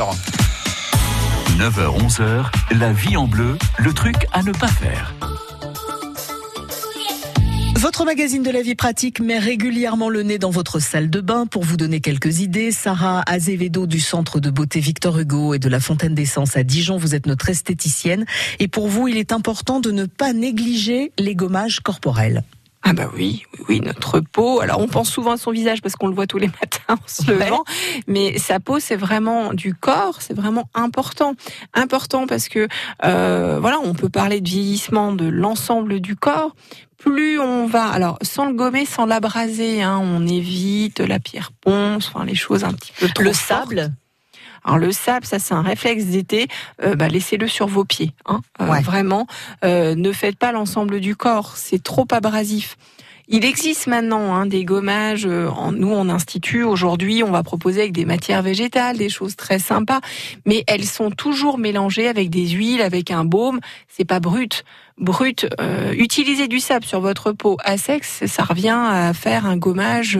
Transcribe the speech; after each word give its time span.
l'heure. 0.00 0.14
9h-11h, 1.58 2.50
la 2.78 2.92
vie 2.92 3.16
en 3.16 3.26
bleu, 3.26 3.58
le 3.78 3.92
truc 3.92 4.16
à 4.32 4.42
ne 4.42 4.52
pas 4.52 4.68
faire. 4.68 5.14
Votre 7.76 8.04
magazine 8.04 8.42
de 8.42 8.50
la 8.50 8.62
vie 8.62 8.74
pratique 8.74 9.20
met 9.20 9.38
régulièrement 9.38 10.08
le 10.10 10.22
nez 10.22 10.38
dans 10.38 10.50
votre 10.50 10.80
salle 10.80 11.08
de 11.08 11.20
bain 11.20 11.46
pour 11.46 11.64
vous 11.64 11.76
donner 11.76 12.00
quelques 12.00 12.40
idées. 12.40 12.72
Sarah 12.72 13.22
Azevedo 13.26 13.86
du 13.86 14.00
centre 14.00 14.38
de 14.38 14.50
beauté 14.50 14.80
Victor 14.80 15.18
Hugo 15.18 15.54
et 15.54 15.58
de 15.58 15.68
la 15.68 15.80
Fontaine 15.80 16.14
d'Essence 16.14 16.56
à 16.56 16.62
Dijon, 16.62 16.98
vous 16.98 17.14
êtes 17.14 17.26
notre 17.26 17.48
esthéticienne. 17.48 18.26
Et 18.58 18.68
pour 18.68 18.88
vous, 18.88 19.08
il 19.08 19.16
est 19.16 19.32
important 19.32 19.80
de 19.80 19.90
ne 19.90 20.04
pas 20.04 20.32
négliger 20.32 21.12
les 21.18 21.34
gommages 21.34 21.80
corporels. 21.80 22.42
Ah 22.82 22.94
bah 22.94 23.10
oui, 23.14 23.44
oui, 23.52 23.64
oui, 23.68 23.80
notre 23.80 24.20
peau. 24.20 24.60
Alors 24.60 24.80
on 24.80 24.88
pense 24.88 25.10
souvent 25.10 25.32
à 25.32 25.36
son 25.36 25.50
visage 25.50 25.82
parce 25.82 25.96
qu'on 25.96 26.08
le 26.08 26.14
voit 26.14 26.26
tous 26.26 26.38
les 26.38 26.46
matins 26.60 26.94
en 27.02 27.06
se 27.06 27.30
levant, 27.30 27.64
mais 28.06 28.38
sa 28.38 28.58
peau 28.58 28.80
c'est 28.80 28.96
vraiment 28.96 29.52
du 29.52 29.74
corps, 29.74 30.22
c'est 30.22 30.34
vraiment 30.34 30.68
important, 30.74 31.34
important 31.74 32.26
parce 32.26 32.48
que 32.48 32.68
euh, 33.04 33.58
voilà, 33.60 33.78
on 33.84 33.92
peut 33.92 34.08
parler 34.08 34.40
de 34.40 34.48
vieillissement 34.48 35.12
de 35.12 35.26
l'ensemble 35.26 36.00
du 36.00 36.16
corps. 36.16 36.54
Plus 36.96 37.38
on 37.38 37.66
va, 37.66 37.86
alors 37.88 38.18
sans 38.22 38.44
le 38.46 38.52
gommer, 38.54 38.84
sans 38.84 39.06
l'abraser, 39.06 39.82
hein, 39.82 39.98
on 40.02 40.26
évite 40.26 41.00
la 41.00 41.18
pierre 41.18 41.52
ponce, 41.52 42.08
enfin 42.08 42.24
les 42.24 42.34
choses 42.34 42.64
un 42.64 42.72
petit 42.72 42.92
peu 42.98 43.08
trop 43.08 43.24
Le 43.24 43.32
fortes. 43.32 43.68
sable 43.68 43.92
Alors 44.64 44.78
le 44.78 44.92
sable, 44.92 45.24
ça 45.26 45.38
c'est 45.38 45.54
un 45.54 45.62
réflexe 45.62 46.04
d'été. 46.06 46.48
Euh, 46.82 46.94
bah, 46.94 47.08
laissez-le 47.08 47.48
sur 47.48 47.66
vos 47.66 47.84
pieds. 47.84 48.12
Hein. 48.26 48.40
Euh, 48.60 48.66
Ouais. 48.66 48.80
Vraiment, 48.82 49.26
Euh, 49.64 49.94
ne 49.94 50.12
faites 50.12 50.36
pas 50.36 50.52
l'ensemble 50.52 51.00
du 51.00 51.16
corps. 51.16 51.56
C'est 51.56 51.82
trop 51.82 52.06
abrasif. 52.10 52.76
Il 53.32 53.44
existe 53.44 53.86
maintenant 53.86 54.34
hein, 54.34 54.46
des 54.46 54.64
gommages. 54.64 55.24
euh, 55.24 55.48
en, 55.48 55.70
nous, 55.70 55.92
en 55.94 56.08
institut, 56.08 56.64
aujourd'hui, 56.64 57.22
on 57.22 57.30
va 57.30 57.44
proposer 57.44 57.80
avec 57.82 57.92
des 57.92 58.04
matières 58.04 58.42
végétales, 58.42 58.96
des 58.98 59.08
choses 59.08 59.36
très 59.36 59.60
sympas, 59.60 60.00
mais 60.46 60.64
elles 60.66 60.84
sont 60.84 61.10
toujours 61.12 61.56
mélangées 61.56 62.08
avec 62.08 62.28
des 62.28 62.48
huiles, 62.48 62.82
avec 62.82 63.12
un 63.12 63.24
baume. 63.24 63.60
C'est 63.86 64.04
pas 64.04 64.18
brut. 64.18 64.64
Brut, 65.00 65.48
euh, 65.60 65.92
utilisez 65.96 66.46
du 66.46 66.60
sable 66.60 66.84
sur 66.84 67.00
votre 67.00 67.32
peau 67.32 67.56
à 67.64 67.76
sec, 67.78 68.04
ça 68.04 68.42
revient 68.44 68.76
à 68.78 69.12
faire 69.14 69.46
un 69.46 69.56
gommage 69.56 70.18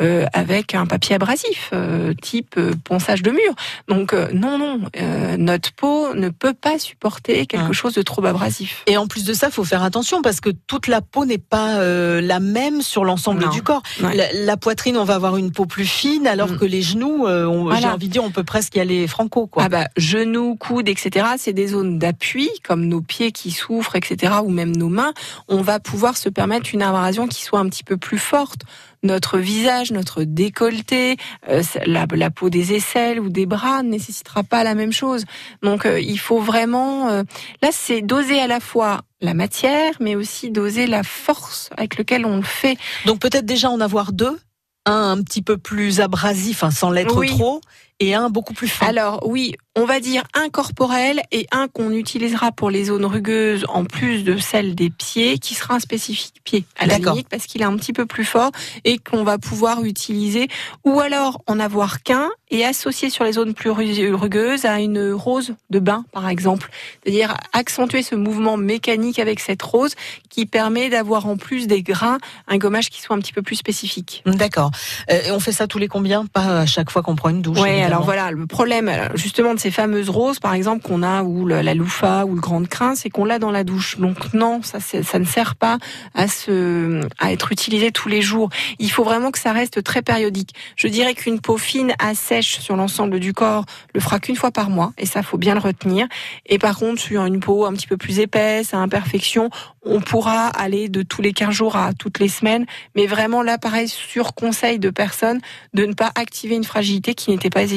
euh, 0.00 0.26
avec 0.32 0.74
un 0.74 0.86
papier 0.86 1.14
abrasif, 1.16 1.70
euh, 1.72 2.12
type 2.20 2.54
euh, 2.58 2.72
ponçage 2.84 3.22
de 3.22 3.30
mur. 3.30 3.54
Donc 3.88 4.12
euh, 4.12 4.28
non, 4.32 4.58
non, 4.58 4.80
euh, 5.00 5.36
notre 5.38 5.72
peau 5.72 6.14
ne 6.14 6.28
peut 6.28 6.54
pas 6.54 6.78
supporter 6.78 7.46
quelque 7.46 7.60
Hum. 7.68 7.72
chose 7.72 7.94
de 7.94 8.02
trop 8.02 8.24
abrasif. 8.24 8.82
Et 8.86 8.96
en 8.96 9.06
plus 9.06 9.24
de 9.24 9.32
ça, 9.32 9.48
il 9.48 9.52
faut 9.52 9.64
faire 9.64 9.82
attention 9.82 10.22
parce 10.22 10.40
que 10.40 10.50
toute 10.66 10.86
la 10.86 11.00
peau 11.00 11.24
n'est 11.24 11.38
pas 11.38 11.78
euh, 11.78 12.20
la 12.20 12.40
même 12.40 12.82
sur 12.82 13.04
l'ensemble 13.04 13.48
du 13.50 13.62
corps. 13.62 13.82
Ouais. 14.02 14.14
La, 14.14 14.32
la 14.32 14.56
poitrine, 14.56 14.96
on 14.96 15.04
va 15.04 15.14
avoir 15.14 15.36
une 15.38 15.50
peau 15.52 15.64
plus 15.66 15.86
fine, 15.86 16.26
alors 16.26 16.50
Mm. 16.50 16.58
que 16.58 16.64
les 16.66 16.82
genoux, 16.82 17.26
euh, 17.26 17.46
on- 17.46 17.74
j'ai 17.74 17.86
envie 17.86 18.08
de 18.08 18.12
dire, 18.12 18.24
on 18.24 18.30
peut 18.30 18.44
presque 18.44 18.76
y 18.76 18.80
aller 18.80 19.06
franco. 19.06 19.46
Quoi. 19.46 19.62
Ah 19.64 19.68
bah, 19.68 19.88
genoux, 19.96 20.56
coudes, 20.56 20.88
etc. 20.88 21.26
C'est 21.38 21.52
des 21.52 21.68
zones 21.68 21.98
d'appui, 21.98 22.48
comme 22.66 22.84
nos 22.86 23.00
pieds 23.00 23.32
qui 23.32 23.50
souffrent, 23.50 23.96
etc. 23.96 24.09
Ou 24.44 24.50
même 24.50 24.74
nos 24.76 24.88
mains. 24.88 25.12
On 25.48 25.62
va 25.62 25.80
pouvoir 25.80 26.16
se 26.16 26.28
permettre 26.28 26.70
une 26.72 26.82
abrasion 26.82 27.26
qui 27.26 27.42
soit 27.42 27.58
un 27.58 27.68
petit 27.68 27.84
peu 27.84 27.96
plus 27.96 28.18
forte. 28.18 28.62
Notre 29.02 29.38
visage, 29.38 29.92
notre 29.92 30.24
décolleté, 30.24 31.16
euh, 31.48 31.62
la, 31.86 32.06
la 32.12 32.30
peau 32.30 32.50
des 32.50 32.74
aisselles 32.74 33.18
ou 33.18 33.28
des 33.30 33.46
bras 33.46 33.82
ne 33.82 33.88
nécessitera 33.90 34.42
pas 34.42 34.62
la 34.62 34.74
même 34.74 34.92
chose. 34.92 35.24
Donc 35.62 35.86
euh, 35.86 35.98
il 36.00 36.18
faut 36.18 36.40
vraiment... 36.40 37.08
euh, 37.08 37.22
là, 37.62 37.70
c'est 37.72 38.02
doser 38.02 38.40
à 38.40 38.46
la 38.46 38.60
fois 38.60 39.00
la 39.20 39.32
matière, 39.34 39.94
mais 40.00 40.16
aussi 40.16 40.50
doser 40.50 40.86
la 40.86 41.02
force 41.02 41.70
avec 41.76 41.96
laquelle 41.98 42.26
on 42.26 42.36
le 42.36 42.42
fait. 42.42 42.76
Donc 43.06 43.20
peut-être 43.20 43.46
déjà 43.46 43.70
en 43.70 43.80
avoir 43.80 44.12
deux, 44.12 44.38
un 44.86 45.12
un 45.12 45.22
petit 45.22 45.42
peu 45.42 45.56
plus 45.56 46.00
abrasif, 46.00 46.62
hein, 46.64 46.70
sans 46.70 46.90
l'être 46.90 47.16
Oui. 47.16 47.28
trop, 47.28 47.60
et 48.00 48.14
un 48.14 48.30
beaucoup 48.30 48.54
plus 48.54 48.66
fin. 48.68 48.86
Alors 48.86 49.26
oui, 49.28 49.54
on 49.76 49.84
va 49.84 50.00
dire 50.00 50.24
un 50.34 50.48
corporel 50.48 51.20
et 51.30 51.46
un 51.52 51.68
qu'on 51.68 51.92
utilisera 51.92 52.50
pour 52.50 52.70
les 52.70 52.84
zones 52.86 53.04
rugueuses 53.04 53.64
en 53.68 53.84
plus 53.84 54.24
de 54.24 54.36
celle 54.38 54.74
des 54.74 54.90
pieds, 54.90 55.38
qui 55.38 55.54
sera 55.54 55.74
un 55.74 55.80
spécifique 55.80 56.40
pied 56.42 56.64
à 56.78 56.86
la 56.86 56.98
limite 57.12 57.28
parce 57.28 57.46
qu'il 57.46 57.60
est 57.60 57.66
un 57.66 57.76
petit 57.76 57.92
peu 57.92 58.06
plus 58.06 58.24
fort 58.24 58.50
et 58.84 58.98
qu'on 58.98 59.22
va 59.22 59.38
pouvoir 59.38 59.84
utiliser 59.84 60.48
ou 60.84 60.98
alors 61.00 61.42
en 61.46 61.60
avoir 61.60 62.02
qu'un 62.02 62.30
et 62.50 62.64
associer 62.64 63.10
sur 63.10 63.22
les 63.22 63.32
zones 63.34 63.54
plus 63.54 63.70
ru- 63.70 64.12
rugueuses 64.14 64.64
à 64.64 64.80
une 64.80 65.12
rose 65.12 65.54
de 65.70 65.78
bain 65.78 66.04
par 66.10 66.28
exemple. 66.28 66.70
C'est-à-dire 67.04 67.36
accentuer 67.52 68.02
ce 68.02 68.16
mouvement 68.16 68.56
mécanique 68.56 69.18
avec 69.18 69.38
cette 69.40 69.62
rose 69.62 69.94
qui 70.30 70.46
permet 70.46 70.88
d'avoir 70.88 71.26
en 71.26 71.36
plus 71.36 71.66
des 71.66 71.82
grains 71.82 72.18
un 72.48 72.56
gommage 72.56 72.88
qui 72.90 73.00
soit 73.02 73.14
un 73.14 73.20
petit 73.20 73.32
peu 73.32 73.42
plus 73.42 73.56
spécifique. 73.56 74.22
D'accord. 74.26 74.70
Euh, 75.10 75.20
et 75.26 75.30
on 75.30 75.38
fait 75.38 75.52
ça 75.52 75.66
tous 75.68 75.78
les 75.78 75.86
combien? 75.88 76.26
Pas 76.26 76.60
à 76.60 76.66
chaque 76.66 76.90
fois 76.90 77.02
qu'on 77.02 77.14
prend 77.14 77.28
une 77.28 77.42
douche. 77.42 77.58
Ouais. 77.58 77.89
Alors 77.90 78.04
voilà, 78.04 78.30
le 78.30 78.46
problème 78.46 78.88
alors, 78.88 79.16
justement 79.16 79.52
de 79.52 79.58
ces 79.58 79.72
fameuses 79.72 80.10
roses, 80.10 80.38
par 80.38 80.54
exemple, 80.54 80.86
qu'on 80.86 81.02
a 81.02 81.24
ou 81.24 81.48
la 81.48 81.74
loufa 81.74 82.24
ou 82.24 82.36
le 82.36 82.40
grande 82.40 82.68
crin, 82.68 82.94
c'est 82.94 83.10
qu'on 83.10 83.24
l'a 83.24 83.40
dans 83.40 83.50
la 83.50 83.64
douche. 83.64 83.98
Donc 83.98 84.32
non, 84.32 84.62
ça, 84.62 84.78
ça 84.78 85.18
ne 85.18 85.24
sert 85.24 85.56
pas 85.56 85.78
à 86.14 86.28
se, 86.28 87.00
à 87.18 87.32
être 87.32 87.50
utilisé 87.50 87.90
tous 87.90 88.08
les 88.08 88.22
jours. 88.22 88.48
Il 88.78 88.92
faut 88.92 89.02
vraiment 89.02 89.32
que 89.32 89.40
ça 89.40 89.52
reste 89.52 89.82
très 89.82 90.02
périodique. 90.02 90.54
Je 90.76 90.86
dirais 90.86 91.14
qu'une 91.14 91.40
peau 91.40 91.56
fine 91.56 91.92
à 91.98 92.14
sèche 92.14 92.60
sur 92.60 92.76
l'ensemble 92.76 93.18
du 93.18 93.32
corps 93.32 93.64
le 93.92 94.00
fera 94.00 94.20
qu'une 94.20 94.36
fois 94.36 94.52
par 94.52 94.70
mois, 94.70 94.92
et 94.96 95.06
ça 95.06 95.24
faut 95.24 95.38
bien 95.38 95.54
le 95.54 95.60
retenir. 95.60 96.06
Et 96.46 96.58
par 96.58 96.78
contre, 96.78 97.00
sur 97.00 97.24
une 97.24 97.40
peau 97.40 97.66
un 97.66 97.72
petit 97.72 97.88
peu 97.88 97.96
plus 97.96 98.20
épaisse, 98.20 98.72
à 98.72 98.78
imperfection, 98.78 99.50
on 99.82 100.00
pourra 100.00 100.46
aller 100.46 100.88
de 100.88 101.02
tous 101.02 101.22
les 101.22 101.32
15 101.32 101.50
jours 101.50 101.76
à 101.76 101.92
toutes 101.92 102.20
les 102.20 102.28
semaines. 102.28 102.66
Mais 102.94 103.06
vraiment 103.06 103.42
là, 103.42 103.58
pareil, 103.58 103.88
sur 103.88 104.34
conseil 104.34 104.78
de 104.78 104.90
personnes, 104.90 105.40
de 105.74 105.86
ne 105.86 105.94
pas 105.94 106.12
activer 106.14 106.54
une 106.54 106.64
fragilité 106.64 107.14
qui 107.14 107.30
n'était 107.30 107.50
pas 107.50 107.72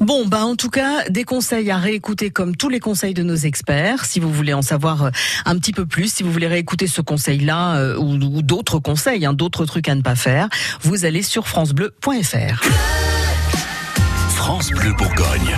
Bon, 0.00 0.26
bah 0.26 0.44
en 0.44 0.56
tout 0.56 0.70
cas, 0.70 1.08
des 1.08 1.24
conseils 1.24 1.70
à 1.70 1.78
réécouter 1.78 2.30
comme 2.30 2.56
tous 2.56 2.68
les 2.68 2.80
conseils 2.80 3.14
de 3.14 3.22
nos 3.22 3.36
experts. 3.36 4.04
Si 4.04 4.20
vous 4.20 4.32
voulez 4.32 4.54
en 4.54 4.62
savoir 4.62 5.04
euh, 5.04 5.10
un 5.44 5.58
petit 5.58 5.72
peu 5.72 5.86
plus, 5.86 6.12
si 6.12 6.22
vous 6.22 6.32
voulez 6.32 6.46
réécouter 6.46 6.86
ce 6.86 7.00
conseil-là 7.00 7.76
euh, 7.76 7.96
ou, 7.96 8.14
ou 8.14 8.42
d'autres 8.42 8.78
conseils, 8.78 9.24
hein, 9.26 9.32
d'autres 9.32 9.64
trucs 9.66 9.88
à 9.88 9.94
ne 9.94 10.02
pas 10.02 10.16
faire, 10.16 10.48
vous 10.82 11.04
allez 11.04 11.22
sur 11.22 11.48
francebleu.fr. 11.48 12.62
France 14.34 14.70
Bleu 14.70 14.92
Bourgogne. 14.94 15.54